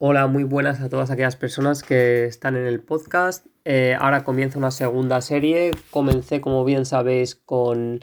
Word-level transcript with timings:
Hola, 0.00 0.28
muy 0.28 0.44
buenas 0.44 0.80
a 0.80 0.88
todas 0.88 1.10
aquellas 1.10 1.34
personas 1.34 1.82
que 1.82 2.24
están 2.24 2.54
en 2.54 2.66
el 2.66 2.80
podcast. 2.80 3.44
Eh, 3.64 3.96
ahora 3.98 4.22
comienza 4.22 4.56
una 4.56 4.70
segunda 4.70 5.20
serie. 5.20 5.72
Comencé, 5.90 6.40
como 6.40 6.64
bien 6.64 6.86
sabéis, 6.86 7.34
con 7.34 7.98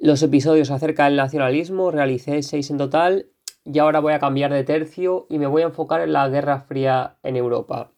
los 0.00 0.24
episodios 0.24 0.72
acerca 0.72 1.04
del 1.04 1.14
nacionalismo. 1.14 1.92
Realicé 1.92 2.42
seis 2.42 2.68
en 2.70 2.78
total 2.78 3.26
y 3.64 3.78
ahora 3.78 4.00
voy 4.00 4.12
a 4.12 4.18
cambiar 4.18 4.52
de 4.52 4.64
tercio 4.64 5.28
y 5.30 5.38
me 5.38 5.46
voy 5.46 5.62
a 5.62 5.66
enfocar 5.66 6.00
en 6.00 6.14
la 6.14 6.28
Guerra 6.28 6.62
Fría 6.62 7.18
en 7.22 7.36
Europa. 7.36 7.92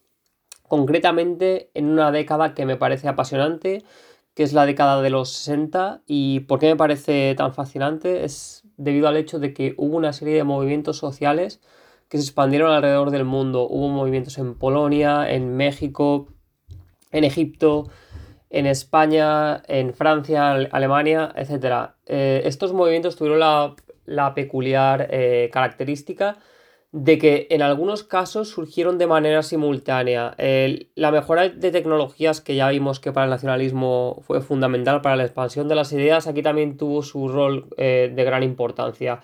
Concretamente 0.67 1.71
en 1.73 1.85
una 1.85 2.11
década 2.11 2.53
que 2.53 2.67
me 2.67 2.77
parece 2.77 3.07
apasionante, 3.07 3.83
que 4.35 4.43
es 4.43 4.53
la 4.53 4.67
década 4.67 5.01
de 5.01 5.09
los 5.09 5.31
60. 5.31 6.03
¿Y 6.05 6.41
por 6.41 6.59
qué 6.59 6.67
me 6.67 6.75
parece 6.75 7.33
tan 7.35 7.51
fascinante? 7.51 8.25
Es 8.25 8.61
debido 8.77 9.07
al 9.07 9.17
hecho 9.17 9.39
de 9.39 9.55
que 9.55 9.73
hubo 9.77 9.97
una 9.97 10.13
serie 10.13 10.35
de 10.35 10.43
movimientos 10.43 10.97
sociales 10.97 11.61
que 12.13 12.19
se 12.19 12.25
expandieron 12.25 12.71
alrededor 12.71 13.09
del 13.09 13.25
mundo. 13.25 13.67
Hubo 13.67 13.87
movimientos 13.87 14.37
en 14.37 14.53
Polonia, 14.53 15.31
en 15.31 15.57
México, 15.57 16.27
en 17.11 17.23
Egipto, 17.23 17.89
en 18.51 18.67
España, 18.67 19.63
en 19.67 19.95
Francia, 19.95 20.51
Alemania, 20.51 21.33
etc. 21.35 21.89
Eh, 22.05 22.43
estos 22.45 22.71
movimientos 22.71 23.15
tuvieron 23.15 23.39
la, 24.05 24.35
peculiar 24.35 25.07
eh, 25.09 25.49
característica 25.51 26.37
de 26.91 27.17
que 27.17 27.47
en 27.49 27.63
algunos 27.63 28.03
casos 28.03 28.49
surgieron 28.49 28.99
de 28.99 29.07
manera 29.07 29.41
simultánea. 29.41 30.35
la 30.93 31.11
mejora 31.11 31.49
de 31.49 31.71
tecnologías 31.71 32.41
que 32.41 32.53
ya 32.53 32.69
vimos 32.69 32.99
que 32.99 33.11
para 33.11 33.23
el 33.23 33.31
nacionalismo 33.31 34.21
fue 34.21 34.39
fundamental 34.39 35.01
para 35.01 35.15
la 35.15 35.23
expansión 35.23 35.67
de 35.67 35.73
las 35.73 35.91
ideas, 35.93 36.27
aquí 36.27 36.43
también 36.43 36.77
tuvo 36.77 37.01
su 37.01 37.27
rol 37.27 37.69
eh, 37.77 38.13
de 38.15 38.23
gran 38.23 38.43
importancia. 38.43 39.21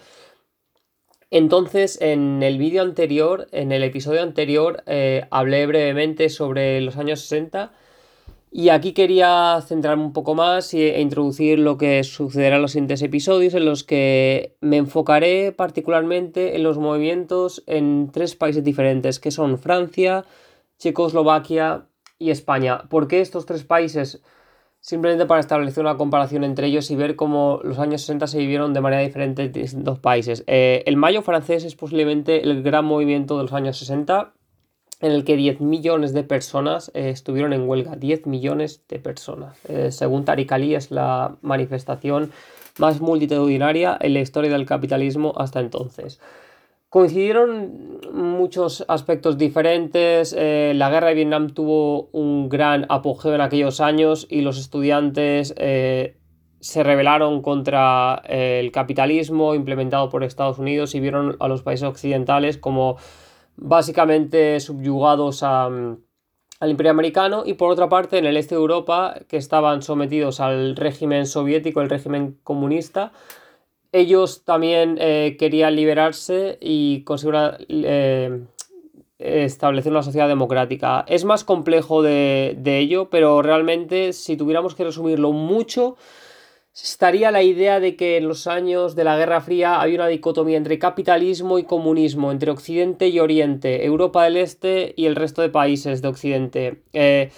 Entonces, 1.31 1.99
en 2.01 2.41
el 2.41 2.57
vídeo 2.57 2.81
anterior, 2.81 3.47
en 3.51 3.71
el 3.71 3.83
episodio 3.83 4.23
anterior, 4.23 4.83
eh, 4.87 5.25
hablé 5.29 5.67
brevemente 5.67 6.29
sobre 6.29 6.81
los 6.81 6.97
años 6.97 7.21
60 7.21 7.71
y 8.51 8.69
aquí 8.69 8.93
quería 8.93 9.61
centrarme 9.67 10.03
un 10.03 10.13
poco 10.13 10.33
más 10.33 10.73
e 10.73 10.99
introducir 10.99 11.59
lo 11.59 11.77
que 11.77 12.03
sucederá 12.03 12.55
en 12.55 12.63
los 12.63 12.71
siguientes 12.71 13.03
episodios 13.03 13.53
en 13.53 13.65
los 13.65 13.83
que 13.83 14.55
me 14.59 14.77
enfocaré 14.77 15.51
particularmente 15.51 16.55
en 16.55 16.63
los 16.63 16.79
movimientos 16.79 17.63
en 17.67 18.09
tres 18.11 18.35
países 18.35 18.63
diferentes, 18.63 19.19
que 19.19 19.29
son 19.29 19.59
Francia, 19.59 20.25
Checoslovaquia 20.79 21.85
y 22.17 22.31
España. 22.31 22.89
¿Por 22.89 23.07
qué 23.07 23.21
estos 23.21 23.45
tres 23.45 23.63
países? 23.63 24.23
Simplemente 24.89 25.27
para 25.27 25.39
establecer 25.39 25.81
una 25.81 25.97
comparación 25.97 26.43
entre 26.43 26.65
ellos 26.65 26.89
y 26.89 26.95
ver 26.95 27.15
cómo 27.15 27.59
los 27.63 27.77
años 27.77 28.01
60 28.01 28.25
se 28.25 28.39
vivieron 28.39 28.73
de 28.73 28.81
manera 28.81 29.03
diferente 29.03 29.43
en 29.43 29.51
distintos 29.51 29.99
países. 29.99 30.43
Eh, 30.47 30.81
el 30.87 30.97
Mayo 30.97 31.21
francés 31.21 31.63
es 31.63 31.75
posiblemente 31.75 32.41
el 32.41 32.63
gran 32.63 32.85
movimiento 32.85 33.37
de 33.37 33.43
los 33.43 33.53
años 33.53 33.77
60 33.77 34.33
en 35.01 35.11
el 35.11 35.25
que 35.25 35.35
10 35.35 35.61
millones 35.61 36.11
de 36.13 36.23
personas 36.23 36.89
eh, 36.95 37.11
estuvieron 37.11 37.53
en 37.53 37.69
huelga. 37.69 37.97
10 37.97 38.25
millones 38.25 38.81
de 38.87 38.97
personas. 38.97 39.59
Eh, 39.67 39.91
según 39.91 40.25
Tariq 40.25 40.51
Ali 40.53 40.73
es 40.73 40.89
la 40.89 41.37
manifestación 41.43 42.31
más 42.79 42.99
multitudinaria 42.99 43.95
en 44.01 44.15
la 44.15 44.21
historia 44.21 44.49
del 44.49 44.65
capitalismo 44.65 45.35
hasta 45.37 45.59
entonces. 45.59 46.19
Coincidieron 46.89 47.99
muchos 48.11 48.83
aspectos 48.87 49.37
diferentes. 49.37 50.33
Eh, 50.35 50.73
la 50.75 50.89
guerra 50.89 51.09
de 51.09 51.13
Vietnam 51.13 51.51
tuvo 51.51 52.09
un 52.13 52.49
gran 52.49 52.87
apogeo 52.89 53.35
en 53.35 53.41
aquellos 53.41 53.79
años 53.79 54.25
y 54.27 54.41
los 54.41 54.59
estudiantes 54.59 55.53
eh, 55.57 56.17
se 56.61 56.81
rebelaron 56.81 57.43
contra 57.43 58.23
eh, 58.27 58.59
el 58.59 58.71
capitalismo 58.71 59.53
implementado 59.53 60.09
por 60.09 60.23
Estados 60.23 60.57
Unidos 60.57 60.95
y 60.95 60.99
vieron 60.99 61.37
a 61.39 61.47
los 61.47 61.61
países 61.61 61.87
occidentales 61.87 62.57
como 62.57 62.97
básicamente 63.55 64.59
subyugados 64.59 65.43
al 65.43 65.99
imperio 66.59 66.91
americano 66.91 67.43
y 67.45 67.53
por 67.53 67.69
otra 67.69 67.87
parte 67.87 68.17
en 68.17 68.25
el 68.25 68.35
este 68.35 68.55
de 68.55 68.61
Europa 68.61 69.13
que 69.27 69.37
estaban 69.37 69.83
sometidos 69.83 70.39
al 70.39 70.75
régimen 70.75 71.27
soviético, 71.27 71.81
el 71.81 71.89
régimen 71.89 72.39
comunista, 72.43 73.11
ellos 73.91 74.43
también 74.43 74.97
eh, 74.99 75.35
querían 75.39 75.75
liberarse 75.75 76.57
y 76.61 77.03
conseguir 77.03 77.35
eh, 77.67 78.41
establecer 79.19 79.91
una 79.91 80.03
sociedad 80.03 80.27
democrática. 80.27 81.05
Es 81.07 81.25
más 81.25 81.43
complejo 81.43 82.01
de, 82.01 82.55
ello, 82.65 83.09
pero 83.09 83.41
realmente 83.41 84.13
si 84.13 84.37
tuviéramos 84.37 84.75
que 84.75 84.85
resumirlo 84.85 85.31
mucho, 85.33 85.97
estaría 86.73 87.31
la 87.31 87.43
idea 87.43 87.79
de 87.79 87.95
que 87.95 88.17
en 88.17 88.27
los 88.27 88.47
años 88.47 88.95
de 88.95 89.03
la 89.03 89.17
Guerra 89.17 89.41
Fría 89.41 89.81
hay 89.81 89.95
una 89.95 90.07
dicotomía 90.07 90.57
entre 90.57 90.79
capitalismo 90.79 91.59
y 91.59 91.63
comunismo, 91.63 92.31
entre 92.31 92.51
Occidente 92.51 93.09
y 93.09 93.19
Oriente, 93.19 93.85
Europa 93.85 94.23
del 94.23 94.37
Este 94.37 94.93
y 94.95 95.05
el 95.05 95.15
resto 95.15 95.41
de 95.41 95.49
países 95.49 96.01
de 96.01 96.07
Occidente. 96.07 96.81
Eh, 96.93 97.31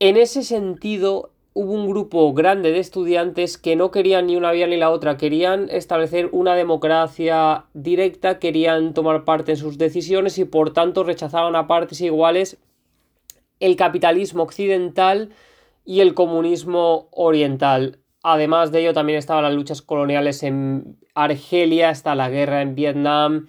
en 0.00 0.16
ese 0.16 0.42
sentido, 0.42 1.31
hubo 1.54 1.72
un 1.72 1.88
grupo 1.88 2.32
grande 2.32 2.72
de 2.72 2.78
estudiantes 2.78 3.58
que 3.58 3.76
no 3.76 3.90
querían 3.90 4.26
ni 4.26 4.36
una 4.36 4.52
vía 4.52 4.66
ni 4.66 4.76
la 4.76 4.90
otra, 4.90 5.16
querían 5.16 5.68
establecer 5.70 6.28
una 6.32 6.54
democracia 6.54 7.66
directa, 7.74 8.38
querían 8.38 8.94
tomar 8.94 9.24
parte 9.24 9.52
en 9.52 9.58
sus 9.58 9.78
decisiones 9.78 10.38
y 10.38 10.44
por 10.44 10.72
tanto 10.72 11.04
rechazaban 11.04 11.56
a 11.56 11.66
partes 11.66 12.00
iguales 12.00 12.58
el 13.60 13.76
capitalismo 13.76 14.42
occidental 14.42 15.30
y 15.84 16.00
el 16.00 16.14
comunismo 16.14 17.08
oriental. 17.10 17.98
Además 18.22 18.72
de 18.72 18.80
ello 18.80 18.94
también 18.94 19.18
estaban 19.18 19.44
las 19.44 19.54
luchas 19.54 19.82
coloniales 19.82 20.42
en 20.42 20.96
Argelia, 21.14 21.90
está 21.90 22.14
la 22.14 22.30
guerra 22.30 22.62
en 22.62 22.74
Vietnam, 22.74 23.48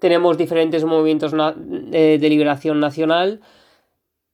tenemos 0.00 0.38
diferentes 0.38 0.84
movimientos 0.84 1.32
eh, 1.92 2.18
de 2.20 2.28
liberación 2.28 2.80
nacional. 2.80 3.40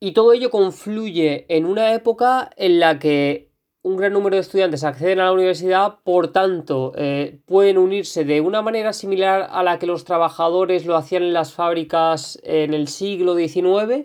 Y 0.04 0.12
todo 0.12 0.34
ello 0.34 0.50
confluye 0.50 1.46
en 1.48 1.64
una 1.64 1.94
época 1.94 2.50
en 2.58 2.78
la 2.78 2.98
que 2.98 3.48
un 3.80 3.96
gran 3.96 4.12
número 4.12 4.36
de 4.36 4.42
estudiantes 4.42 4.84
acceden 4.84 5.18
a 5.18 5.24
la 5.24 5.32
universidad, 5.32 6.00
por 6.04 6.28
tanto, 6.28 6.92
eh, 6.94 7.38
pueden 7.46 7.78
unirse 7.78 8.26
de 8.26 8.42
una 8.42 8.60
manera 8.60 8.92
similar 8.92 9.48
a 9.50 9.62
la 9.62 9.78
que 9.78 9.86
los 9.86 10.04
trabajadores 10.04 10.84
lo 10.84 10.94
hacían 10.94 11.22
en 11.22 11.32
las 11.32 11.54
fábricas 11.54 12.38
en 12.42 12.74
el 12.74 12.88
siglo 12.88 13.34
XIX 13.34 14.04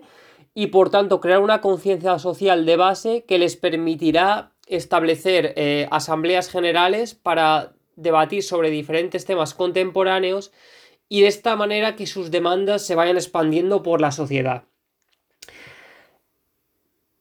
y 0.54 0.68
por 0.68 0.90
tanto 0.90 1.20
crear 1.20 1.42
una 1.42 1.60
conciencia 1.60 2.18
social 2.18 2.66
de 2.66 2.78
base 2.78 3.26
que 3.26 3.38
les 3.38 3.58
permitirá 3.58 4.54
establecer 4.68 5.52
eh, 5.58 5.90
asambleas 5.92 6.50
generales 6.50 7.14
para 7.14 7.74
debatir 7.98 8.42
sobre 8.44 8.70
diferentes 8.70 9.26
temas 9.26 9.54
contemporáneos 9.54 10.54
y 11.10 11.24
de 11.24 11.28
esta 11.28 11.58
manera 11.58 11.98
que 11.98 12.08
sus 12.08 12.31
demandas 12.31 12.86
se 12.86 12.96
vayan 12.96 13.18
expandiendo 13.18 13.84
por 13.84 14.00
la 14.00 14.14
sociedad. 14.14 14.64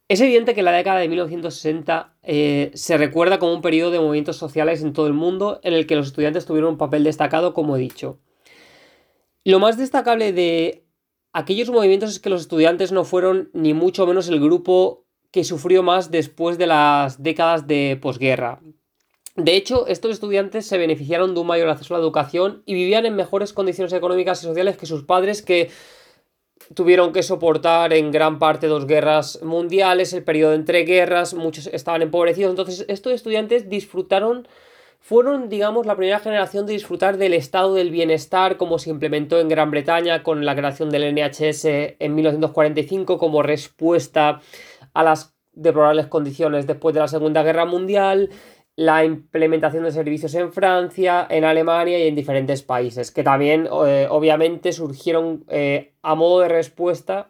Es 0.09 0.23
evidente 0.23 0.55
que 0.55 0.63
la 0.63 0.73
década 0.73 1.01
de 1.01 1.09
1960 1.09 2.17
eh, 2.23 2.71
se 2.73 2.97
recuerda 2.97 3.39
como 3.39 3.53
un 3.53 3.61
periodo 3.61 3.91
de 3.91 4.01
movimientos 4.01 4.37
sociales 4.37 4.83
en 4.83 4.95
todo 4.95 5.07
el 5.07 5.13
mundo 5.13 5.61
en 5.63 5.75
el 5.75 5.87
que 5.87 5.97
los 5.97 6.07
estudiantes 6.07 6.47
tuvieron 6.47 6.73
un 6.73 6.79
papel 6.79 7.05
destacado, 7.05 7.53
como 7.53 7.77
he 7.77 7.81
dicho. 7.81 8.19
Lo 9.45 9.59
más 9.59 9.77
destacable 9.77 10.33
de 10.33 10.87
aquellos 11.35 11.69
movimientos 11.69 12.11
es 12.11 12.21
que 12.21 12.31
los 12.31 12.41
estudiantes 12.41 12.91
no 12.91 13.05
fueron 13.05 13.51
ni 13.53 13.75
mucho 13.75 14.07
menos 14.07 14.29
el 14.29 14.41
grupo 14.41 15.05
que 15.31 15.45
sufrió 15.45 15.83
más 15.83 16.11
después 16.11 16.57
de 16.57 16.67
las 16.67 17.23
décadas 17.23 17.67
de 17.67 17.99
posguerra. 18.01 18.63
De 19.37 19.57
hecho, 19.57 19.87
estos 19.89 20.13
estudiantes 20.13 20.67
se 20.67 20.79
beneficiaron 20.79 21.35
de 21.35 21.41
un 21.41 21.47
mayor 21.47 21.69
acceso 21.69 21.95
a 21.95 21.99
la 21.99 22.03
educación 22.03 22.63
y 22.65 22.73
vivían 22.73 23.05
en 23.05 23.15
mejores 23.15 23.53
condiciones 23.53 23.93
económicas 23.93 24.43
y 24.43 24.47
sociales 24.47 24.79
que 24.79 24.87
sus 24.87 25.05
padres 25.05 25.43
que 25.43 25.71
tuvieron 26.75 27.13
que 27.13 27.23
soportar 27.23 27.93
en 27.93 28.11
gran 28.11 28.39
parte 28.39 28.67
dos 28.67 28.87
guerras 28.87 29.41
mundiales, 29.43 30.13
el 30.13 30.23
periodo 30.23 30.55
entre 30.55 30.85
guerras, 30.85 31.35
muchos 31.35 31.67
estaban 31.69 32.03
empobrecidos, 32.03 32.51
entonces 32.51 32.85
estos 32.89 33.13
estudiantes 33.13 33.69
disfrutaron, 33.69 34.47
fueron 35.01 35.49
digamos 35.49 35.87
la 35.87 35.97
primera 35.97 36.19
generación 36.19 36.67
de 36.67 36.75
disfrutar 36.75 37.17
del 37.17 37.35
estado 37.35 37.75
del 37.75 37.91
bienestar 37.91 38.57
como 38.57 38.79
se 38.79 38.91
implementó 38.91 39.41
en 39.41 39.49
Gran 39.49 39.71
Bretaña 39.71 40.23
con 40.23 40.45
la 40.45 40.55
creación 40.57 40.91
del 40.91 41.15
NHS 41.15 41.65
en 41.99 42.15
1945 42.15 43.19
como 43.19 43.43
respuesta 43.43 44.41
a 44.93 45.03
las 45.03 45.35
deplorables 45.53 46.07
condiciones 46.07 46.67
después 46.67 46.95
de 46.95 47.01
la 47.01 47.09
Segunda 47.09 47.43
Guerra 47.43 47.65
Mundial, 47.65 48.31
la 48.79 49.05
implementación 49.05 49.83
de 49.83 49.91
servicios 49.91 50.37
en 50.37 50.53
Francia, 50.53 51.27
en 51.29 51.43
Alemania 51.43 51.99
y 51.99 52.07
en 52.07 52.15
diferentes 52.15 52.63
países, 52.63 53.11
que 53.11 53.25
también 53.25 53.69
eh, 53.85 54.07
obviamente 54.09 54.73
surgieron 54.73 55.45
eh, 55.49 55.95
a 56.01 56.15
modo 56.15 56.43
de 56.43 56.49
respuesta 56.49 57.29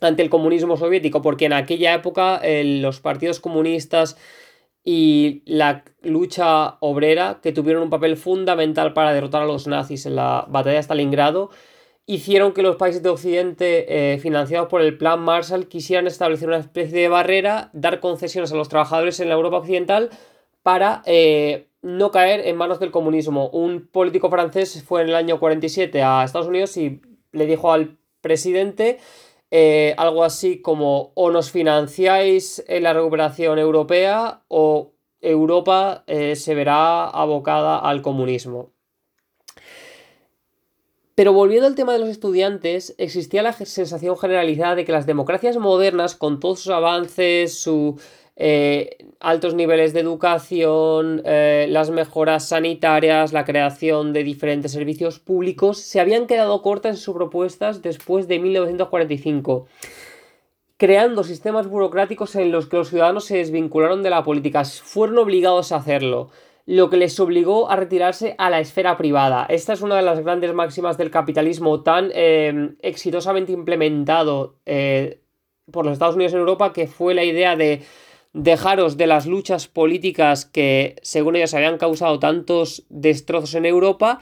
ante 0.00 0.22
el 0.22 0.30
comunismo 0.30 0.76
soviético, 0.76 1.22
porque 1.22 1.46
en 1.46 1.54
aquella 1.54 1.92
época 1.92 2.40
los 2.44 3.00
partidos 3.00 3.40
comunistas 3.40 4.16
y 4.84 5.42
la 5.44 5.82
lucha 6.02 6.76
obrera, 6.78 7.40
que 7.42 7.50
tuvieron 7.50 7.82
un 7.82 7.90
papel 7.90 8.16
fundamental 8.16 8.92
para 8.92 9.12
derrotar 9.12 9.42
a 9.42 9.46
los 9.46 9.66
nazis 9.66 10.06
en 10.06 10.14
la 10.14 10.46
batalla 10.48 10.76
de 10.76 10.82
Stalingrado, 10.84 11.50
hicieron 12.06 12.52
que 12.52 12.62
los 12.62 12.76
países 12.76 13.02
de 13.02 13.08
Occidente, 13.08 14.14
eh, 14.14 14.18
financiados 14.18 14.68
por 14.68 14.82
el 14.82 14.96
Plan 14.96 15.18
Marshall, 15.18 15.66
quisieran 15.66 16.06
establecer 16.06 16.46
una 16.46 16.58
especie 16.58 16.96
de 16.96 17.08
barrera, 17.08 17.70
dar 17.72 17.98
concesiones 17.98 18.52
a 18.52 18.56
los 18.56 18.68
trabajadores 18.68 19.18
en 19.18 19.28
la 19.28 19.34
Europa 19.34 19.56
occidental, 19.58 20.10
para 20.62 21.02
eh, 21.06 21.68
no 21.82 22.10
caer 22.10 22.46
en 22.46 22.56
manos 22.56 22.80
del 22.80 22.90
comunismo. 22.90 23.48
Un 23.50 23.86
político 23.86 24.30
francés 24.30 24.82
fue 24.84 25.02
en 25.02 25.08
el 25.08 25.14
año 25.14 25.40
47 25.40 26.02
a 26.02 26.24
Estados 26.24 26.48
Unidos 26.48 26.76
y 26.76 27.00
le 27.32 27.46
dijo 27.46 27.72
al 27.72 27.98
presidente 28.20 28.98
eh, 29.50 29.94
algo 29.96 30.22
así 30.24 30.60
como 30.60 31.12
o 31.14 31.30
nos 31.30 31.50
financiáis 31.50 32.62
en 32.68 32.84
la 32.84 32.92
recuperación 32.92 33.58
europea 33.58 34.42
o 34.48 34.92
Europa 35.20 36.04
eh, 36.06 36.36
se 36.36 36.54
verá 36.54 37.08
abocada 37.08 37.78
al 37.78 38.02
comunismo. 38.02 38.72
Pero 41.14 41.34
volviendo 41.34 41.66
al 41.66 41.74
tema 41.74 41.92
de 41.92 41.98
los 41.98 42.08
estudiantes, 42.08 42.94
existía 42.96 43.42
la 43.42 43.52
sensación 43.52 44.16
generalizada 44.16 44.74
de 44.74 44.86
que 44.86 44.92
las 44.92 45.04
democracias 45.04 45.58
modernas, 45.58 46.14
con 46.14 46.40
todos 46.40 46.60
sus 46.60 46.72
avances, 46.72 47.58
sus 47.58 47.96
eh, 48.42 48.96
altos 49.20 49.54
niveles 49.54 49.92
de 49.92 50.00
educación, 50.00 51.20
eh, 51.26 51.66
las 51.68 51.90
mejoras 51.90 52.48
sanitarias, 52.48 53.34
la 53.34 53.44
creación 53.44 54.14
de 54.14 54.24
diferentes 54.24 54.72
servicios 54.72 55.18
públicos, 55.18 55.78
se 55.78 56.00
habían 56.00 56.26
quedado 56.26 56.62
cortas 56.62 56.92
en 56.92 56.96
sus 56.96 57.14
propuestas 57.14 57.82
después 57.82 58.28
de 58.28 58.38
1945 58.38 59.66
creando 60.78 61.24
sistemas 61.24 61.68
burocráticos 61.68 62.34
en 62.36 62.50
los 62.50 62.66
que 62.66 62.78
los 62.78 62.88
ciudadanos 62.88 63.26
se 63.26 63.36
desvincularon 63.36 64.02
de 64.02 64.08
la 64.08 64.24
política, 64.24 64.64
fueron 64.64 65.18
obligados 65.18 65.72
a 65.72 65.76
hacerlo, 65.76 66.30
lo 66.64 66.88
que 66.88 66.96
les 66.96 67.20
obligó 67.20 67.70
a 67.70 67.76
retirarse 67.76 68.34
a 68.38 68.48
la 68.48 68.60
esfera 68.60 68.96
privada. 68.96 69.44
Esta 69.50 69.74
es 69.74 69.82
una 69.82 69.96
de 69.96 70.02
las 70.02 70.20
grandes 70.20 70.54
máximas 70.54 70.96
del 70.96 71.10
capitalismo 71.10 71.82
tan 71.82 72.10
eh, 72.14 72.76
exitosamente 72.80 73.52
implementado 73.52 74.56
eh, 74.64 75.20
por 75.70 75.84
los 75.84 75.92
Estados 75.92 76.14
Unidos 76.14 76.32
en 76.32 76.38
Europa, 76.38 76.72
que 76.72 76.86
fue 76.86 77.12
la 77.12 77.24
idea 77.24 77.56
de 77.56 77.82
dejaros 78.32 78.96
de 78.96 79.06
las 79.06 79.26
luchas 79.26 79.66
políticas 79.66 80.44
que, 80.44 80.96
según 81.02 81.36
ellos, 81.36 81.54
habían 81.54 81.78
causado 81.78 82.18
tantos 82.18 82.84
destrozos 82.88 83.54
en 83.54 83.66
Europa 83.66 84.20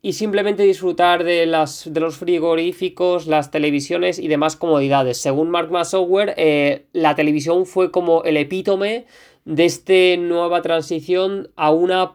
y 0.00 0.12
simplemente 0.12 0.62
disfrutar 0.62 1.24
de, 1.24 1.46
las, 1.46 1.92
de 1.92 2.00
los 2.00 2.16
frigoríficos, 2.16 3.26
las 3.26 3.50
televisiones 3.50 4.18
y 4.18 4.28
demás 4.28 4.54
comodidades. 4.56 5.18
Según 5.18 5.50
Mark 5.50 5.72
Massower, 5.72 6.34
eh, 6.36 6.86
la 6.92 7.16
televisión 7.16 7.66
fue 7.66 7.90
como 7.90 8.22
el 8.22 8.36
epítome 8.36 9.06
de 9.44 9.64
esta 9.64 10.16
nueva 10.18 10.62
transición 10.62 11.50
a 11.56 11.72
una 11.72 12.12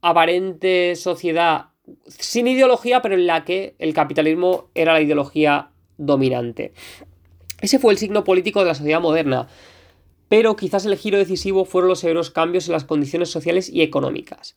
aparente 0.00 0.94
sociedad 0.96 1.66
sin 2.06 2.46
ideología, 2.46 3.02
pero 3.02 3.14
en 3.14 3.26
la 3.26 3.44
que 3.44 3.74
el 3.78 3.92
capitalismo 3.94 4.68
era 4.74 4.92
la 4.92 5.00
ideología 5.00 5.70
dominante. 5.96 6.72
Ese 7.60 7.78
fue 7.78 7.92
el 7.92 7.98
signo 7.98 8.24
político 8.24 8.60
de 8.60 8.66
la 8.66 8.74
sociedad 8.74 9.00
moderna, 9.00 9.48
pero 10.28 10.56
quizás 10.56 10.86
el 10.86 10.96
giro 10.96 11.18
decisivo 11.18 11.64
fueron 11.64 11.88
los 11.88 12.00
severos 12.00 12.30
cambios 12.30 12.66
en 12.68 12.72
las 12.72 12.84
condiciones 12.84 13.30
sociales 13.30 13.68
y 13.68 13.82
económicas. 13.82 14.56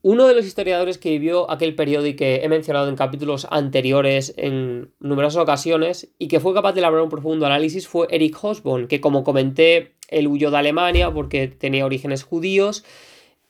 Uno 0.00 0.28
de 0.28 0.34
los 0.34 0.46
historiadores 0.46 0.96
que 0.96 1.10
vivió 1.10 1.50
aquel 1.50 1.74
periodo 1.74 2.06
y 2.06 2.14
que 2.14 2.36
he 2.44 2.48
mencionado 2.48 2.88
en 2.88 2.94
capítulos 2.94 3.48
anteriores 3.50 4.32
en 4.36 4.92
numerosas 5.00 5.42
ocasiones 5.42 6.12
y 6.18 6.28
que 6.28 6.38
fue 6.38 6.54
capaz 6.54 6.72
de 6.72 6.80
elaborar 6.80 7.02
un 7.02 7.10
profundo 7.10 7.46
análisis 7.46 7.88
fue 7.88 8.06
Eric 8.10 8.36
Hobsbawm, 8.40 8.86
que 8.86 9.00
como 9.00 9.24
comenté, 9.24 9.96
él 10.06 10.28
huyó 10.28 10.52
de 10.52 10.58
Alemania 10.58 11.12
porque 11.12 11.48
tenía 11.48 11.84
orígenes 11.84 12.22
judíos 12.22 12.84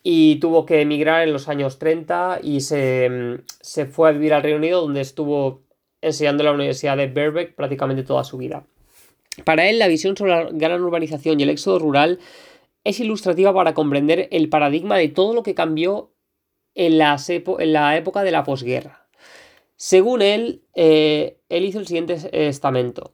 y 0.03 0.37
tuvo 0.37 0.65
que 0.65 0.81
emigrar 0.81 1.27
en 1.27 1.35
los 1.35 1.49
años 1.49 1.79
30 1.79 2.41
y 2.43 2.63
se, 2.63 3.41
se 3.61 3.85
fue 3.85 4.09
a 4.09 4.13
vivir 4.13 4.33
al 4.33 4.43
Reino 4.43 4.59
Unido 4.59 4.81
donde 4.81 5.03
estuvo 5.03 5.61
enseñando 6.01 6.43
en 6.43 6.47
la 6.47 6.53
Universidad 6.53 6.97
de 6.97 7.09
Birkbeck 7.09 7.57
prácticamente 7.57 8.05
toda 8.05 8.25
su 8.25 8.39
vida. 8.39 8.65
Para 9.45 9.69
él, 9.69 9.79
la 9.79 9.89
visión 9.89 10.17
sobre 10.17 10.33
la 10.33 10.49
gran 10.51 10.83
urbanización 10.83 11.39
y 11.39 11.43
el 11.43 11.51
éxodo 11.51 11.79
rural 11.79 12.19
es 12.85 13.01
ilustrativa 13.01 13.53
para 13.53 13.75
comprender 13.75 14.29
el 14.31 14.49
paradigma 14.49 14.97
de 14.97 15.09
todo 15.09 15.35
lo 15.35 15.43
que 15.43 15.55
cambió 15.55 16.13
en, 16.75 16.99
la 16.99 17.97
época 17.97 18.23
de 18.23 18.31
la 18.31 18.45
posguerra. 18.45 19.09
Según 19.77 20.23
él, 20.23 20.63
eh, 20.75 21.39
él 21.49 21.65
hizo 21.65 21.79
el 21.79 21.87
siguiente 21.87 22.17
estamento. 22.33 23.13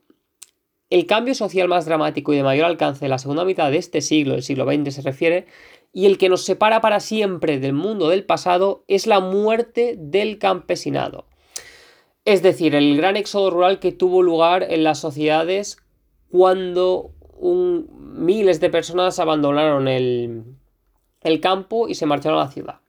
El 0.90 1.06
cambio 1.06 1.34
social 1.34 1.68
más 1.68 1.86
dramático 1.86 2.32
y 2.32 2.36
de 2.36 2.42
mayor 2.42 2.66
alcance 2.66 3.04
en 3.06 3.10
la 3.10 3.18
segunda 3.18 3.44
mitad 3.44 3.70
de 3.70 3.78
este 3.78 4.00
siglo, 4.00 4.34
el 4.34 4.42
siglo 4.42 4.64
XX 4.64 4.94
se 4.94 5.02
refiere, 5.02 5.46
y 5.92 6.06
el 6.06 6.18
que 6.18 6.28
nos 6.28 6.44
separa 6.44 6.80
para 6.80 7.00
siempre 7.00 7.58
del 7.58 7.72
mundo 7.72 8.08
del 8.08 8.24
pasado 8.24 8.84
es 8.88 9.06
la 9.06 9.20
muerte 9.20 9.94
del 9.98 10.38
campesinado. 10.38 11.26
Es 12.24 12.42
decir, 12.42 12.74
el 12.74 12.96
gran 12.96 13.16
éxodo 13.16 13.50
rural 13.50 13.80
que 13.80 13.92
tuvo 13.92 14.22
lugar 14.22 14.66
en 14.68 14.84
las 14.84 14.98
sociedades 14.98 15.78
cuando 16.34 17.12
miles 17.40 18.58
de 18.58 18.68
personas 18.68 19.20
abandonaron 19.20 19.86
el 19.86 21.40
campo 21.40 21.86
y 21.86 21.94
se 21.94 22.06
marcharon 22.06 22.40
a 22.40 22.46
la 22.46 22.50
ciudad. 22.50 22.80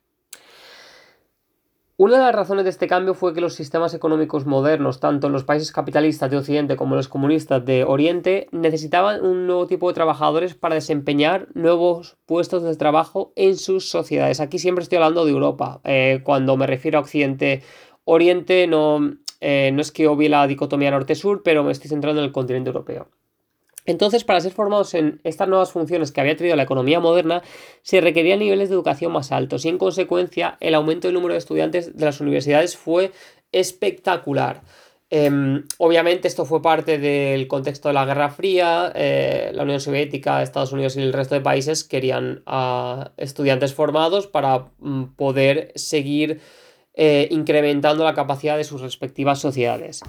Una 1.96 2.18
de 2.18 2.24
las 2.24 2.34
razones 2.34 2.64
de 2.64 2.72
este 2.72 2.88
cambio 2.88 3.14
fue 3.14 3.36
que 3.36 3.42
los 3.42 3.54
sistemas 3.54 3.94
económicos 3.94 4.48
modernos, 4.48 5.00
tanto 5.00 5.28
en 5.28 5.34
los 5.34 5.44
países 5.44 5.72
capitalistas 5.72 6.32
de 6.32 6.38
Occidente 6.38 6.76
como 6.76 6.96
en 6.96 6.98
los 6.98 7.08
comunistas 7.08 7.64
de 7.64 7.84
Oriente, 7.84 8.48
necesitaban 8.52 9.24
un 9.24 9.46
nuevo 9.46 9.68
tipo 9.68 9.90
de 9.90 9.94
trabajadores 9.94 10.56
para 10.56 10.74
desempeñar 10.74 11.48
nuevos 11.54 12.18
puestos 12.26 12.64
de 12.64 12.76
trabajo 12.78 13.32
en 13.36 13.58
sus 13.58 13.90
sociedades. 13.90 14.40
Aquí 14.40 14.58
siempre 14.58 14.82
estoy 14.82 14.96
hablando 14.96 15.24
de 15.24 15.34
Europa. 15.34 15.82
Eh, 15.84 16.22
cuando 16.24 16.58
me 16.58 16.66
refiero 16.66 16.98
a 16.98 17.02
Occidente-Oriente, 17.02 18.66
no, 18.66 19.18
eh, 19.40 19.70
no 19.72 19.82
es 19.82 19.92
que 19.92 20.08
obvie 20.08 20.30
la 20.30 20.48
dicotomía 20.48 20.90
norte-sur, 20.90 21.44
pero 21.44 21.64
me 21.64 21.72
estoy 21.72 21.90
centrando 21.90 22.22
en 22.22 22.26
el 22.26 22.32
continente 22.32 22.70
europeo. 22.72 23.08
Entonces, 23.86 24.24
para 24.24 24.40
ser 24.42 24.52
formados 24.52 24.94
en 24.94 25.22
estas 25.24 25.48
nuevas 25.48 25.72
funciones 25.72 26.12
que 26.12 26.22
había 26.22 26.36
traído 26.36 26.56
la 26.56 26.64
economía 26.64 27.00
moderna, 27.00 27.44
se 27.82 28.02
requerían 28.02 28.40
niveles 28.40 28.70
de 28.70 28.76
educación 28.76 29.12
más 29.12 29.32
altos 29.32 29.66
y 29.66 29.70
en 29.70 29.78
consecuencia 29.78 30.58
el 30.60 30.74
aumento 30.76 31.08
del 31.08 31.16
número 31.16 31.34
de 31.34 31.40
estudiantes 31.40 31.96
de 31.96 32.06
las 32.06 32.20
universidades 32.20 32.78
fue 32.78 33.12
espectacular. 33.52 34.64
Em, 35.12 35.64
obviamente 35.78 36.28
esto 36.28 36.46
fue 36.46 36.64
parte 36.64 36.98
del 36.98 37.48
contexto 37.48 37.90
de 37.90 37.94
la 37.94 38.06
Guerra 38.06 38.32
Fría, 38.32 38.92
eh, 38.96 39.52
la 39.54 39.64
Unión 39.64 39.80
Soviética, 39.80 40.42
Estados 40.42 40.72
Unidos 40.72 40.98
y 40.98 41.02
el 41.02 41.14
resto 41.14 41.36
de 41.36 41.42
países 41.42 41.84
querían 41.84 42.42
a 42.48 43.12
estudiantes 43.18 43.74
formados 43.76 44.26
para 44.26 44.72
mm, 44.80 45.16
poder 45.16 45.72
seguir 45.76 46.42
eh, 46.96 47.28
incrementando 47.30 48.04
la 48.04 48.16
capacidad 48.16 48.58
de 48.58 48.64
sus 48.64 48.82
respectivas 48.82 49.40
sociedades. 49.40 50.02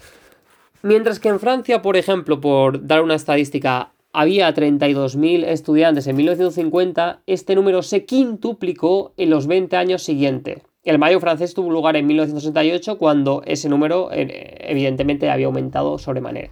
Mientras 0.82 1.18
que 1.18 1.28
en 1.28 1.40
Francia, 1.40 1.82
por 1.82 1.96
ejemplo, 1.96 2.40
por 2.40 2.86
dar 2.86 3.02
una 3.02 3.14
estadística, 3.14 3.92
había 4.12 4.52
32.000 4.54 5.44
estudiantes 5.44 6.06
en 6.06 6.16
1950, 6.16 7.20
este 7.26 7.54
número 7.54 7.82
se 7.82 8.04
quintuplicó 8.04 9.12
en 9.16 9.30
los 9.30 9.46
20 9.46 9.76
años 9.76 10.02
siguientes. 10.02 10.62
El 10.84 10.98
mayo 10.98 11.20
francés 11.20 11.52
tuvo 11.52 11.70
lugar 11.70 11.96
en 11.96 12.06
1968 12.06 12.96
cuando 12.96 13.42
ese 13.44 13.68
número 13.68 14.10
eh, 14.12 14.56
evidentemente 14.60 15.28
había 15.28 15.46
aumentado 15.46 15.98
sobremanera. 15.98 16.50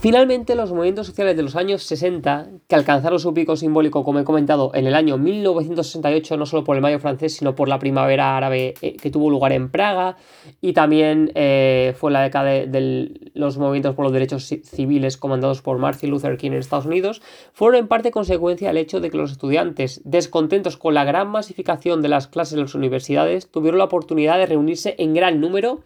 Finalmente, 0.00 0.54
los 0.54 0.72
movimientos 0.72 1.06
sociales 1.06 1.36
de 1.36 1.42
los 1.42 1.56
años 1.56 1.82
60, 1.82 2.48
que 2.68 2.74
alcanzaron 2.74 3.18
su 3.20 3.32
pico 3.34 3.56
simbólico, 3.56 4.04
como 4.04 4.18
he 4.18 4.24
comentado, 4.24 4.70
en 4.74 4.86
el 4.86 4.94
año 4.94 5.18
1968, 5.18 6.36
no 6.36 6.46
solo 6.46 6.64
por 6.64 6.76
el 6.76 6.82
mayo 6.82 6.98
francés, 6.98 7.34
sino 7.36 7.54
por 7.54 7.68
la 7.68 7.78
primavera 7.78 8.36
árabe 8.36 8.74
eh, 8.80 8.96
que 8.96 9.10
tuvo 9.10 9.30
lugar 9.30 9.52
en 9.52 9.70
Praga, 9.70 10.16
y 10.60 10.72
también 10.72 11.32
eh, 11.34 11.94
fue 11.98 12.10
la 12.10 12.22
década 12.22 12.50
de, 12.50 13.30
los 13.34 13.58
movimientos 13.58 13.94
por 13.94 14.04
los 14.04 14.12
derechos 14.12 14.44
civiles 14.44 15.16
comandados 15.16 15.62
por 15.62 15.78
Martin 15.78 16.10
Luther 16.10 16.36
King 16.36 16.52
en 16.52 16.58
Estados 16.58 16.86
Unidos, 16.86 17.22
fueron 17.52 17.80
en 17.80 17.88
parte 17.88 18.10
consecuencia 18.10 18.68
del 18.68 18.78
hecho 18.78 19.00
de 19.00 19.10
que 19.10 19.16
los 19.16 19.32
estudiantes, 19.32 20.00
descontentos 20.04 20.76
con 20.76 20.94
la 20.94 21.04
gran 21.04 21.28
masificación 21.28 22.02
de 22.02 22.08
las 22.08 22.26
clases 22.26 22.54
en 22.54 22.60
las 22.60 22.74
universidades, 22.74 23.50
tuvieron 23.50 23.78
la 23.78 23.84
oportunidad 23.84 24.38
de 24.38 24.46
reunirse 24.46 24.94
en 24.98 25.14
gran 25.14 25.40
número 25.40 25.80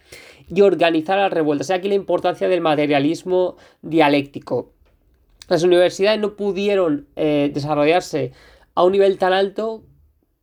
y 0.48 0.60
organizar 0.62 1.18
las 1.18 1.32
revueltas. 1.32 1.70
Aquí 1.70 1.88
la 1.88 1.94
importancia 1.94 2.48
del 2.48 2.60
materialismo 2.60 3.56
dialéctico. 3.82 4.72
Las 5.48 5.62
universidades 5.62 6.20
no 6.20 6.36
pudieron 6.36 7.06
eh, 7.16 7.50
desarrollarse 7.52 8.32
a 8.74 8.84
un 8.84 8.92
nivel 8.92 9.18
tan 9.18 9.32
alto 9.32 9.82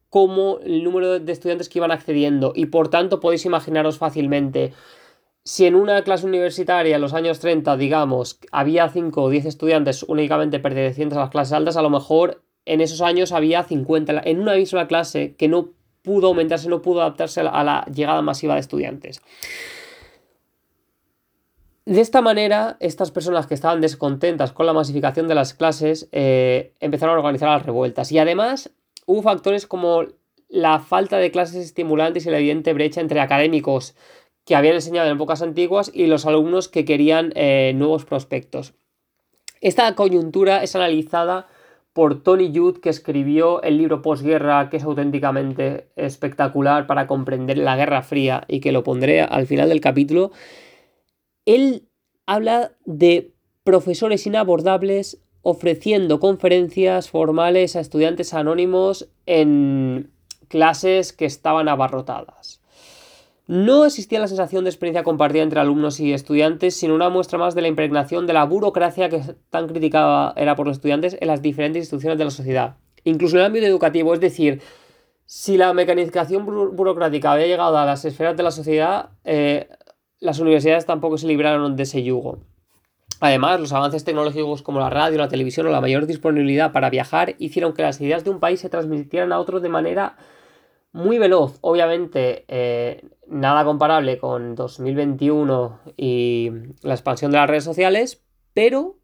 como 0.10 0.60
el 0.60 0.84
número 0.84 1.20
de 1.20 1.32
estudiantes 1.32 1.70
que 1.70 1.80
iban 1.80 1.92
accediendo 1.92 2.54
y 2.56 2.68
por 2.68 2.90
tanto 2.90 3.20
podéis 3.20 3.46
imaginaros 3.46 3.98
fácilmente 3.98 4.74
si 5.44 5.68
en 5.68 5.76
una 5.76 6.04
clase 6.04 6.26
universitaria 6.26 6.96
en 6.96 7.02
los 7.02 7.14
años 7.14 7.40
30, 7.40 7.78
digamos, 7.78 8.40
había 8.52 8.90
5 8.90 9.22
o 9.22 9.30
10 9.30 9.46
estudiantes 9.46 10.02
únicamente 10.02 10.60
pertenecientes 10.60 11.18
a 11.18 11.22
las 11.22 11.30
clases 11.30 11.54
altas, 11.54 11.78
a 11.78 11.84
lo 11.84 11.92
mejor 11.92 12.42
en 12.66 12.82
esos 12.82 13.02
años 13.02 13.32
había 13.32 13.64
50 13.64 14.24
en 14.26 14.40
una 14.40 14.56
misma 14.56 14.88
clase 14.88 15.36
que 15.36 15.48
no 15.48 15.70
pudo 16.02 16.28
aumentarse, 16.28 16.68
no 16.68 16.82
pudo 16.82 17.02
adaptarse 17.02 17.42
a 17.42 17.64
la 17.64 17.86
llegada 17.94 18.24
masiva 18.24 18.56
de 18.56 18.62
estudiantes. 18.62 19.22
De 21.86 22.01
esta 22.01 22.22
manera, 22.22 22.77
estas 22.80 23.12
personas 23.12 23.46
que 23.46 23.54
estaban 23.54 23.80
descontentas 23.80 24.51
con 24.51 24.65
la 24.65 24.74
masificación 24.74 25.27
de 25.27 25.36
las 25.36 25.54
clases 25.54 26.10
eh, 26.12 26.74
empezaron 26.80 27.15
a 27.15 27.20
organizar 27.20 27.50
las 27.50 27.63
revueltas. 27.63 28.12
Y 28.12 28.18
además 28.18 28.72
hubo 29.06 29.22
factores 29.22 29.68
como 29.68 30.06
la 30.50 30.80
falta 30.80 31.18
de 31.18 31.30
clases 31.30 31.63
estimulantes 31.63 32.25
y 32.25 32.32
la 32.32 32.39
evidente 32.39 32.74
brecha 32.74 33.01
entre 33.01 33.20
académicos 33.20 33.96
que 34.46 34.56
habían 34.56 34.75
enseñado 34.75 35.08
en 35.08 35.15
épocas 35.15 35.44
antiguas 35.44 35.92
y 35.94 36.08
los 36.08 36.25
alumnos 36.25 36.70
que 36.70 36.86
querían 36.86 37.32
eh, 37.36 37.74
nuevos 37.75 38.06
prospectos. 38.06 38.74
Esta 39.62 39.94
coyuntura 39.96 40.63
es 40.63 40.75
analizada 40.75 41.48
por 41.94 42.22
Tony 42.22 42.51
Judd, 42.54 42.80
que 42.80 42.89
escribió 42.89 43.62
el 43.62 43.77
libro 43.77 44.01
Postguerra, 44.01 44.70
que 44.70 44.77
es 44.77 44.84
auténticamente 44.84 45.88
espectacular 45.96 46.88
para 46.88 47.08
comprender 47.08 47.58
la 47.58 47.75
Guerra 47.75 48.01
Fría 48.01 48.44
y 48.48 48.60
que 48.60 48.72
lo 48.72 48.84
pondré 48.84 49.22
al 49.22 49.48
final 49.48 49.70
del 49.70 49.82
capítulo. 49.82 50.32
Él 51.46 51.88
habla 52.25 52.72
de 52.86 53.34
profesores 53.64 54.25
inabordables 54.25 55.20
ofreciendo 55.42 56.20
conferencias 56.20 57.10
formales 57.10 57.75
a 57.75 57.80
estudiantes 57.80 58.34
anónimos 58.34 59.10
en 59.28 60.12
clases 60.48 61.14
que 61.14 61.25
estaban 61.25 61.68
abarrotadas. 61.68 62.62
No 63.48 63.86
existía 63.86 64.20
la 64.20 64.28
sensación 64.28 64.64
de 64.64 64.72
experiencia 64.72 65.04
compartida 65.04 65.44
entre 65.44 65.60
alumnos 65.60 66.00
y 66.00 66.14
estudiantes, 66.14 66.75
sino 66.75 66.96
una 66.96 67.10
muestra 67.10 67.38
más 67.38 67.54
de 67.54 67.62
la 67.62 67.68
impregnación 67.68 68.25
de 68.25 68.34
la 68.34 68.44
burocracia 68.44 69.08
que 69.10 69.22
tan 69.52 69.68
criticada 69.68 70.34
era 70.36 70.56
por 70.56 70.66
los 70.66 70.78
estudiantes 70.78 71.16
en 71.20 71.28
las 71.28 71.44
diferentes 71.44 71.82
instituciones 71.82 72.18
de 72.18 72.25
la 72.25 72.32
sociedad, 72.32 72.78
incluso 73.04 73.36
en 73.36 73.42
el 73.42 73.46
ámbito 73.46 73.68
educativo, 73.68 74.16
es 74.16 74.20
decir, 74.20 74.64
si 75.28 75.58
la 75.58 75.74
mecanización 75.74 76.46
burocrática 76.75 77.34
había 77.34 77.46
llegado 77.46 77.78
a 77.78 77.86
las 77.86 78.04
esferas 78.04 78.36
de 78.36 78.44
la 78.44 78.52
sociedad, 78.52 79.10
eh, 79.24 79.70
las 80.25 80.39
universidades 80.39 80.86
tampoco 80.86 81.17
se 81.17 81.27
libraron 81.27 81.75
de 81.75 81.84
ese 81.84 82.03
yugo. 82.03 82.39
Además, 83.22 83.60
los 83.60 83.72
avances 83.72 84.03
tecnológicos 84.03 84.62
como 84.62 84.79
la 84.79 84.89
radio, 84.89 85.17
la 85.17 85.29
televisión 85.29 85.67
o 85.67 85.70
la 85.70 85.79
mayor 85.79 86.05
disponibilidad 86.05 86.74
para 86.74 86.89
viajar 86.89 87.36
hicieron 87.39 87.74
que 87.74 87.82
las 87.82 88.01
ideas 88.01 88.24
de 88.24 88.32
un 88.32 88.39
país 88.39 88.60
se 88.60 88.70
transmitieran 88.70 89.32
a 89.32 89.39
otro 89.39 89.62
de 89.62 89.70
manera 89.70 90.17
muy 90.91 91.17
veloz. 91.17 91.58
Obviamente, 91.62 92.46
eh, 92.48 93.08
nada 93.27 93.63
comparable 93.63 94.17
con 94.17 94.55
2021 94.55 95.79
y 95.96 96.51
la 96.82 96.94
expansión 96.94 97.32
de 97.32 97.38
las 97.38 97.50
redes 97.50 97.63
sociales, 97.63 98.24
pero 98.53 98.98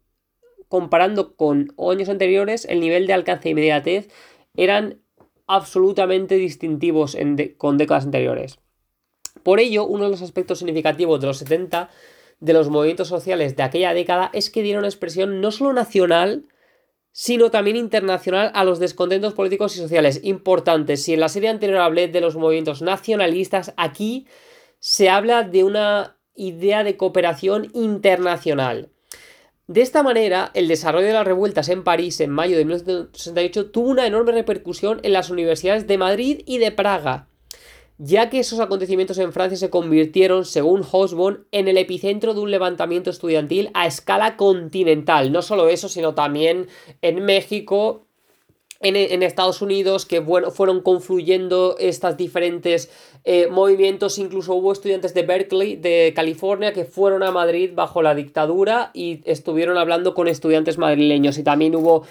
comparando 0.68 1.36
con 1.36 1.74
años 1.78 2.08
anteriores, 2.08 2.66
el 2.66 2.80
nivel 2.80 3.06
de 3.06 3.12
alcance 3.12 3.48
e 3.48 3.52
inmediatez 3.52 4.08
eran 4.56 5.00
absolutamente 5.46 6.36
distintivos 6.36 7.16
con 7.58 7.78
décadas 7.78 8.04
anteriores. 8.04 8.61
Por 9.42 9.60
ello, 9.60 9.84
uno 9.84 10.04
de 10.04 10.10
los 10.10 10.22
aspectos 10.22 10.58
significativos 10.58 11.20
de 11.20 11.26
los 11.26 11.38
70 11.38 11.90
de 12.40 12.52
los 12.52 12.68
movimientos 12.68 13.08
sociales 13.08 13.56
de 13.56 13.62
aquella 13.62 13.94
década 13.94 14.30
es 14.32 14.50
que 14.50 14.62
dieron 14.62 14.84
expresión 14.84 15.40
no 15.40 15.52
solo 15.52 15.72
nacional, 15.72 16.44
sino 17.12 17.50
también 17.50 17.76
internacional 17.76 18.50
a 18.54 18.64
los 18.64 18.78
descontentos 18.78 19.34
políticos 19.34 19.76
y 19.76 19.78
sociales 19.78 20.20
importantes. 20.24 21.04
Si 21.04 21.14
en 21.14 21.20
la 21.20 21.28
serie 21.28 21.50
anterior 21.50 21.80
hablé 21.80 22.08
de 22.08 22.20
los 22.20 22.36
movimientos 22.36 22.82
nacionalistas, 22.82 23.74
aquí 23.76 24.26
se 24.80 25.08
habla 25.08 25.44
de 25.44 25.62
una 25.62 26.16
idea 26.34 26.82
de 26.82 26.96
cooperación 26.96 27.70
internacional. 27.74 28.88
De 29.68 29.80
esta 29.80 30.02
manera, 30.02 30.50
el 30.54 30.66
desarrollo 30.66 31.06
de 31.06 31.12
las 31.12 31.26
revueltas 31.26 31.68
en 31.68 31.84
París 31.84 32.20
en 32.20 32.30
mayo 32.30 32.56
de 32.56 32.64
1968 32.64 33.70
tuvo 33.70 33.90
una 33.90 34.06
enorme 34.06 34.32
repercusión 34.32 34.98
en 35.04 35.12
las 35.12 35.30
universidades 35.30 35.86
de 35.86 35.98
Madrid 35.98 36.42
y 36.44 36.58
de 36.58 36.72
Praga, 36.72 37.28
ya 38.04 38.30
que 38.30 38.40
esos 38.40 38.58
acontecimientos 38.58 39.16
en 39.18 39.32
Francia 39.32 39.56
se 39.56 39.70
convirtieron, 39.70 40.44
según 40.44 40.84
Hosbon, 40.90 41.46
en 41.52 41.68
el 41.68 41.78
epicentro 41.78 42.34
de 42.34 42.40
un 42.40 42.50
levantamiento 42.50 43.10
estudiantil 43.10 43.70
a 43.74 43.86
escala 43.86 44.36
continental. 44.36 45.30
No 45.30 45.40
solo 45.40 45.68
eso, 45.68 45.88
sino 45.88 46.12
también 46.12 46.66
en 47.00 47.24
México, 47.24 48.06
en, 48.80 49.22
Estados 49.22 49.62
Unidos, 49.62 50.04
que 50.04 50.18
bueno, 50.18 50.50
fueron 50.50 50.80
confluyendo 50.80 51.76
estas 51.78 52.16
diferentes 52.16 52.90
eh, 53.22 53.46
movimientos. 53.46 54.18
Incluso 54.18 54.54
hubo 54.54 54.72
estudiantes 54.72 55.14
de 55.14 55.22
Berkeley, 55.22 55.76
de 55.76 56.12
California, 56.16 56.72
que 56.72 56.84
fueron 56.84 57.22
a 57.22 57.30
Madrid 57.30 57.70
bajo 57.72 58.02
la 58.02 58.16
dictadura 58.16 58.90
y 58.94 59.20
estuvieron 59.26 59.78
hablando 59.78 60.12
con 60.12 60.26
estudiantes 60.26 60.76
madrileños. 60.76 61.38
Y 61.38 61.44
también 61.44 61.76
hubo 61.76 62.02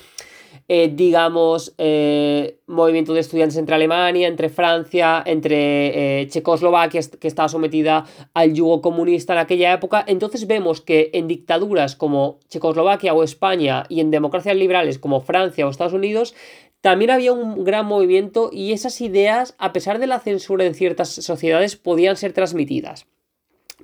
eh, 0.73 0.89
digamos, 0.89 1.73
eh, 1.77 2.59
movimiento 2.65 3.13
de 3.13 3.19
estudiantes 3.19 3.57
entre 3.57 3.75
Alemania, 3.75 4.29
entre 4.29 4.47
Francia, 4.47 5.21
entre 5.25 6.21
eh, 6.21 6.27
Checoslovaquia, 6.29 7.01
que 7.19 7.27
estaba 7.27 7.49
sometida 7.49 8.05
al 8.33 8.53
yugo 8.53 8.81
comunista 8.81 9.33
en 9.33 9.39
aquella 9.39 9.73
época. 9.73 10.01
Entonces 10.07 10.47
vemos 10.47 10.79
que 10.79 11.09
en 11.11 11.27
dictaduras 11.27 11.97
como 11.97 12.39
Checoslovaquia 12.47 13.13
o 13.13 13.21
España 13.21 13.83
y 13.89 13.99
en 13.99 14.11
democracias 14.11 14.55
liberales 14.55 14.97
como 14.97 15.19
Francia 15.19 15.67
o 15.67 15.69
Estados 15.69 15.91
Unidos, 15.91 16.35
también 16.79 17.11
había 17.11 17.33
un 17.33 17.65
gran 17.65 17.85
movimiento 17.85 18.49
y 18.49 18.71
esas 18.71 19.01
ideas, 19.01 19.55
a 19.57 19.73
pesar 19.73 19.99
de 19.99 20.07
la 20.07 20.21
censura 20.21 20.63
en 20.63 20.73
ciertas 20.73 21.09
sociedades, 21.09 21.75
podían 21.75 22.15
ser 22.15 22.31
transmitidas. 22.31 23.07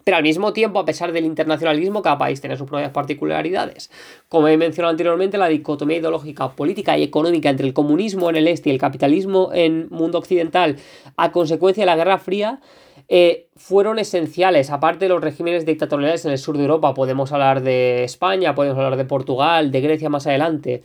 Pero 0.07 0.15
al 0.15 0.23
mismo 0.23 0.53
tiempo, 0.53 0.79
a 0.79 0.85
pesar 0.85 1.11
del 1.11 1.25
internacionalismo, 1.25 2.01
cada 2.01 2.17
país 2.17 2.39
tiene 2.39 2.55
sus 2.55 2.65
propias 2.65 2.91
particularidades. 2.91 3.91
Como 4.29 4.47
he 4.47 4.55
mencionado 4.55 4.91
anteriormente, 4.91 5.37
la 5.37 5.49
dicotomía 5.49 5.97
ideológica, 5.97 6.55
política 6.55 6.97
y 6.97 7.03
económica 7.03 7.49
entre 7.49 7.67
el 7.67 7.73
comunismo 7.73 8.29
en 8.29 8.37
el 8.37 8.47
este 8.47 8.69
y 8.69 8.71
el 8.71 8.79
capitalismo 8.79 9.49
en 9.53 9.89
mundo 9.89 10.17
occidental, 10.17 10.77
a 11.17 11.33
consecuencia 11.33 11.81
de 11.81 11.87
la 11.87 11.97
Guerra 11.97 12.19
Fría, 12.19 12.61
eh, 13.09 13.49
fueron 13.57 13.99
esenciales, 13.99 14.69
aparte 14.69 15.03
de 15.03 15.09
los 15.09 15.21
regímenes 15.21 15.65
dictatoriales 15.65 16.23
en 16.23 16.31
el 16.31 16.37
sur 16.37 16.55
de 16.55 16.63
Europa, 16.63 16.93
podemos 16.93 17.33
hablar 17.33 17.61
de 17.61 18.05
España, 18.05 18.55
podemos 18.55 18.77
hablar 18.77 18.95
de 18.95 19.03
Portugal, 19.03 19.73
de 19.73 19.81
Grecia 19.81 20.07
más 20.07 20.25
adelante. 20.25 20.83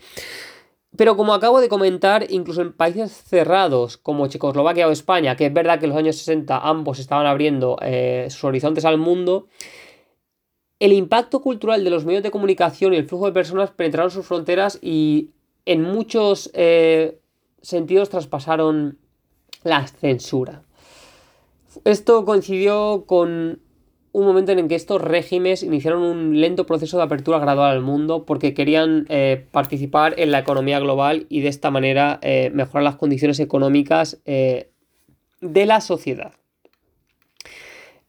Pero 0.96 1.16
como 1.16 1.32
acabo 1.32 1.61
de 1.61 1.68
comentar, 1.68 2.26
incluso 2.30 2.61
en 2.61 2.72
países 2.72 3.12
cerrados 3.25 3.96
como 3.96 4.26
Checoslovaquia 4.26 4.87
o 4.87 4.90
España, 4.90 5.37
que 5.37 5.46
es 5.46 5.52
verdad 5.52 5.78
que 5.78 5.87
en 5.87 5.90
los 5.90 5.99
años 5.99 6.16
60 6.16 6.58
ambos 6.58 6.99
estaban 6.99 7.26
abriendo 7.26 7.78
eh, 7.80 8.26
sus 8.28 8.44
horizontes 8.44 8.84
al 8.84 8.99
mundo, 8.99 9.46
el 10.78 10.92
impacto 10.92 11.40
cultural 11.40 11.82
de 11.84 11.90
los 11.90 12.04
medios 12.04 12.22
de 12.22 12.30
comunicación 12.30 12.92
y 12.92 12.96
el 12.96 13.06
flujo 13.06 13.26
de 13.26 13.32
personas 13.32 13.70
penetraron 13.70 14.11
sus 14.11 14.26
fronteras 14.26 14.78
y 14.82 15.30
en 15.64 15.82
muchos 15.82 16.50
eh, 16.54 17.20
sentidos 17.62 18.11
traspasaron 18.11 18.99
la 19.62 19.87
censura. 19.87 20.62
Esto 21.84 22.25
coincidió 22.25 23.04
con 23.06 23.61
un 24.12 24.26
momento 24.26 24.52
en 24.52 24.59
el 24.59 24.69
que 24.69 24.75
estos 24.75 25.00
regímenes 25.00 25.62
iniciaron 25.62 26.02
un 26.02 26.40
lento 26.40 26.66
proceso 26.66 26.99
de 26.99 27.04
apertura 27.04 27.38
gradual 27.38 27.73
al 27.73 27.81
mundo 27.81 28.25
porque 28.26 28.52
querían 28.52 29.07
eh, 29.09 29.47
participar 29.50 30.14
en 30.19 30.31
la 30.31 30.40
economía 30.40 30.78
global 30.81 31.26
y 31.31 31.40
de 31.40 31.49
esta 31.49 31.71
manera 31.71 32.19
eh, 32.23 32.50
mejorar 32.52 32.85
las 32.85 32.97
condiciones 32.97 33.40
económicas 33.40 34.21
eh, 34.26 34.71
de 35.40 35.66
la 35.66 35.81
sociedad. 35.81 36.33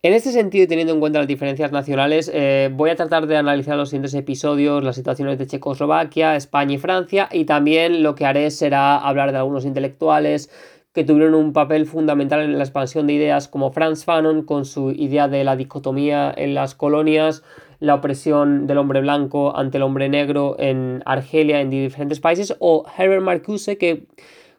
En 0.02 0.12
este 0.12 0.34
sentido 0.34 0.66
y 0.66 0.68
teniendo 0.68 0.92
en 0.92 1.00
cuenta 1.00 1.20
las 1.20 1.30
diferencias 1.30 1.72
nacionales, 1.72 2.30
voy 2.74 2.90
a 2.90 2.96
tratar 2.98 3.26
de 3.26 3.38
analizar 3.38 3.78
los 3.78 3.88
siguientes 3.88 4.14
episodios, 4.16 4.84
las 4.84 4.98
situaciones 4.98 5.40
de 5.40 5.48
Checoslovaquia, 5.48 6.36
España 6.36 6.74
y 6.74 6.78
Francia, 6.78 7.30
y 7.32 7.46
también 7.46 8.04
lo 8.04 8.14
que 8.14 8.26
haré 8.26 8.52
será 8.52 8.98
hablar 8.98 9.32
de 9.32 9.38
algunos 9.38 9.64
intelectuales, 9.64 10.50
que 10.94 11.04
tuvieron 11.04 11.34
un 11.34 11.54
papel 11.54 11.86
fundamental 11.88 12.42
en 12.42 12.58
la 12.58 12.64
expansión 12.64 13.08
de 13.08 13.14
ideas 13.14 13.48
como 13.48 13.72
Franz 13.72 14.06
Fanon 14.06 14.44
con 14.44 14.66
su 14.66 14.92
idea 14.92 15.28
de 15.28 15.44
la 15.44 15.56
dicotomía 15.56 16.32
en 16.36 16.54
las 16.54 16.76
colonias, 16.76 17.44
la 17.80 17.96
opresión 17.96 18.68
del 18.68 18.78
hombre 18.78 19.02
blanco 19.02 19.58
ante 19.58 19.78
el 19.78 19.84
hombre 19.84 20.08
negro 20.08 20.56
en 20.60 21.02
Argelia, 21.06 21.62
en 21.62 21.72
diferentes 21.72 22.20
países, 22.20 22.56
o 22.60 22.86
Herbert 22.98 23.24
Marcuse 23.24 23.78
que 23.78 24.06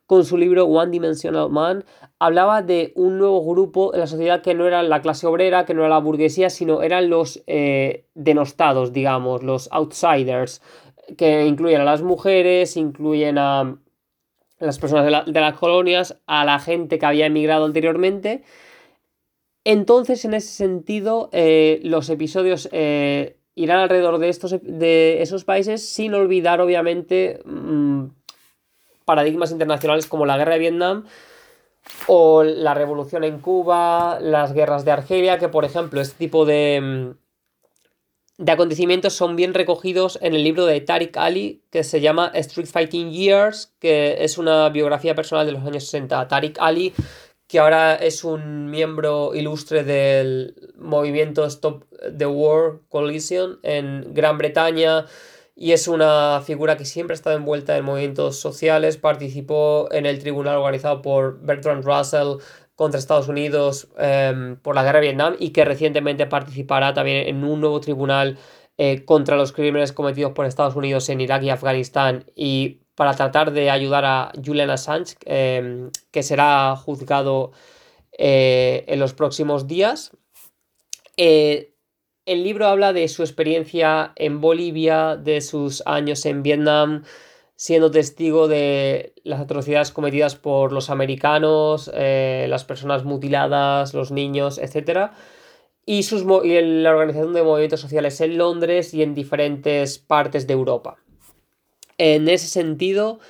con 0.06 0.24
su 0.24 0.36
libro 0.36 0.66
One 0.66 0.90
Dimensional 0.90 1.50
Man 1.50 1.84
hablaba 2.18 2.62
de 2.62 2.92
un 2.96 3.16
nuevo 3.18 3.42
grupo 3.44 3.94
en 3.94 4.00
la 4.00 4.06
sociedad 4.06 4.42
que 4.42 4.54
no 4.54 4.66
era 4.66 4.82
la 4.82 5.00
clase 5.02 5.26
obrera, 5.26 5.64
que 5.64 5.72
no 5.72 5.80
era 5.80 5.88
la 5.88 5.98
burguesía, 5.98 6.50
sino 6.50 6.82
eran 6.82 7.08
los 7.10 7.42
eh, 7.46 8.06
denostados, 8.14 8.92
digamos, 8.92 9.42
los 9.42 9.68
outsiders, 9.72 10.60
que 11.16 11.46
incluyen 11.46 11.80
a 11.80 11.84
las 11.84 12.02
mujeres, 12.02 12.76
incluyen 12.76 13.38
a 13.38 13.76
las 14.58 14.78
personas 14.78 15.26
de, 15.26 15.40
las 15.40 15.58
colonias, 15.58 16.20
a 16.26 16.44
la 16.44 16.58
gente 16.58 16.98
que 16.98 17.06
había 17.06 17.26
emigrado 17.26 17.64
anteriormente. 17.64 18.42
Entonces, 19.64 20.24
en 20.24 20.34
ese 20.34 20.48
sentido, 20.48 21.30
eh, 21.32 21.80
los 21.84 22.10
episodios 22.10 22.68
eh, 22.72 23.36
irán 23.54 23.78
alrededor 23.78 24.18
de, 24.18 24.28
estos, 24.28 24.56
de 24.62 25.22
esos 25.22 25.44
países 25.44 25.88
sin 25.88 26.14
olvidar, 26.14 26.60
obviamente, 26.60 27.40
mm, 27.44 28.06
paradigmas 29.04 29.50
internacionales 29.50 30.06
como 30.06 30.26
la 30.26 30.36
guerra 30.36 30.54
de 30.54 30.58
Vietnam 30.58 31.04
o 32.06 32.42
la 32.42 32.74
revolución 32.74 33.24
en 33.24 33.38
Cuba, 33.40 34.18
las 34.20 34.52
guerras 34.52 34.84
de 34.84 34.92
Argelia, 34.92 35.38
que 35.38 35.48
por 35.48 35.64
ejemplo 35.64 36.00
este 36.00 36.16
tipo 36.16 36.44
de, 36.46 36.80
mm, 36.80 37.23
de 38.36 38.52
acontecimientos 38.52 39.12
son 39.12 39.36
bien 39.36 39.54
recogidos 39.54 40.18
en 40.20 40.34
el 40.34 40.42
libro 40.42 40.66
de 40.66 40.80
Tariq 40.80 41.16
Ali 41.16 41.62
que 41.70 41.84
se 41.84 42.00
llama 42.00 42.30
Street 42.34 42.66
Fighting 42.66 43.10
Years, 43.12 43.72
que 43.78 44.24
es 44.24 44.38
una 44.38 44.68
biografía 44.70 45.14
personal 45.14 45.46
de 45.46 45.52
los 45.52 45.64
años 45.64 45.84
60. 45.84 46.26
Tariq 46.26 46.58
Ali, 46.58 46.92
que 47.46 47.60
ahora 47.60 47.94
es 47.94 48.24
un 48.24 48.70
miembro 48.70 49.34
ilustre 49.34 49.84
del 49.84 50.72
movimiento 50.76 51.44
Stop 51.46 51.84
the 52.16 52.26
War 52.26 52.80
Coalition 52.88 53.60
en 53.62 54.12
Gran 54.12 54.38
Bretaña 54.38 55.06
y 55.56 55.70
es 55.70 55.86
una 55.86 56.42
figura 56.44 56.76
que 56.76 56.84
siempre 56.84 57.14
ha 57.14 57.16
estado 57.16 57.36
envuelta 57.36 57.76
en 57.76 57.84
movimientos 57.84 58.40
sociales, 58.40 58.96
participó 58.96 59.88
en 59.92 60.04
el 60.04 60.18
tribunal 60.18 60.56
organizado 60.56 61.00
por 61.00 61.40
Bertrand 61.40 61.84
Russell 61.84 62.38
contra 62.74 62.98
Estados 62.98 63.28
Unidos 63.28 63.88
em, 63.98 64.56
por 64.56 64.74
la 64.74 64.82
guerra 64.82 65.00
de 65.00 65.06
Vietnam 65.06 65.36
y 65.38 65.50
que 65.50 65.64
recientemente 65.64 66.26
participará 66.26 66.94
también 66.94 67.28
en 67.28 67.44
un 67.44 67.60
nuevo 67.60 67.80
tribunal 67.80 68.38
eh, 68.76 69.04
contra 69.04 69.36
los 69.36 69.52
crímenes 69.52 69.92
cometidos 69.92 70.32
por 70.32 70.46
Estados 70.46 70.74
Unidos 70.74 71.08
en 71.08 71.20
Irak 71.20 71.42
y 71.44 71.50
Afganistán 71.50 72.24
y 72.34 72.80
para 72.94 73.14
tratar 73.14 73.52
de 73.52 73.70
ayudar 73.70 74.04
a 74.04 74.32
Julian 74.44 74.70
Assange, 74.70 75.16
em, 75.24 75.90
que 76.10 76.22
será 76.22 76.74
juzgado 76.76 77.52
eh, 78.18 78.84
en 78.88 79.00
los 79.00 79.14
próximos 79.14 79.66
días. 79.66 80.12
Eh, 81.16 81.74
el 82.26 82.44
libro 82.44 82.66
habla 82.66 82.92
de 82.92 83.08
su 83.08 83.22
experiencia 83.22 84.12
en 84.16 84.40
Bolivia, 84.40 85.16
de 85.16 85.40
sus 85.40 85.82
años 85.86 86.24
en 86.26 86.42
Vietnam, 86.42 87.04
siendo 87.56 87.90
testigo 87.90 88.48
de 88.48 89.14
las 89.22 89.40
atrocidades 89.40 89.92
cometidas 89.92 90.34
por 90.34 90.72
los 90.72 90.90
americanos, 90.90 91.90
eh, 91.94 92.46
las 92.48 92.64
personas 92.64 93.04
mutiladas, 93.04 93.94
los 93.94 94.10
niños, 94.10 94.58
etc. 94.58 95.10
Y, 95.86 96.02
sus, 96.02 96.24
y 96.44 96.60
la 96.60 96.90
organización 96.90 97.32
de 97.32 97.42
movimientos 97.42 97.80
sociales 97.80 98.20
en 98.20 98.38
Londres 98.38 98.94
y 98.94 99.02
en 99.02 99.14
diferentes 99.14 99.98
partes 99.98 100.46
de 100.46 100.54
Europa. 100.54 100.96
En 101.96 102.28
ese 102.28 102.48
sentido, 102.48 103.20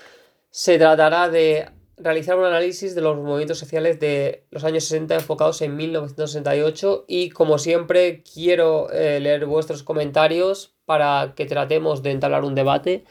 se 0.51 0.79
tratará 0.79 1.29
de 1.29 1.69
realizar 1.97 2.39
un 2.39 2.45
análisis 2.45 2.95
de 2.95 3.01
los 3.01 3.17
movimientos 3.17 3.59
sociales 3.59 4.01
de 4.01 4.45
los 4.51 4.65
años 4.65 4.85
60 4.85 5.17
enfocados 5.17 5.63
en 5.63 5.77
1968 5.77 7.05
y 7.07 7.31
como 7.31 7.59
siempre 7.59 8.23
quiero 8.23 8.91
eh, 8.91 9.21
leer 9.21 9.47
vuestros 9.47 9.83
comentarios 9.83 10.75
para 10.87 11.35
que 11.37 11.47
tratemos 11.47 12.03
de 12.03 12.11
entablar 12.11 12.45
un 12.45 12.55
debate 12.55 13.05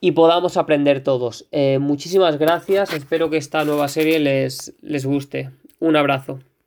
y 0.00 0.12
podamos 0.12 0.56
aprender 0.56 1.02
todos. 1.02 1.46
Eh, 1.52 1.78
muchísimas 1.78 2.38
gracias, 2.38 2.92
espero 2.92 3.30
que 3.30 3.36
esta 3.36 3.64
nueva 3.64 3.88
serie 3.88 4.18
les, 4.18 4.74
les 4.82 5.04
guste. 5.06 5.50
Un 5.78 5.96
abrazo. 5.96 6.38